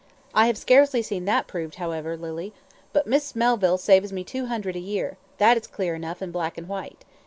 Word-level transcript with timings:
I 0.33 0.47
have 0.47 0.57
scarcely 0.57 1.03
seen 1.03 1.25
that 1.25 1.45
proved, 1.45 1.75
however, 1.75 2.17
Lily; 2.17 2.53
but 2.91 3.05
Miss 3.05 3.35
Melville 3.35 3.77
saves 3.77 4.11
me 4.11 4.23
two 4.23 4.47
hundred 4.47 4.75
a 4.75 4.79
year 4.79 5.15
that 5.37 5.57
is 5.57 5.67
clear 5.67 5.93
enough, 5.93 6.23
in 6.23 6.31
black 6.31 6.57
and 6.57 6.67
white. 6.67 7.05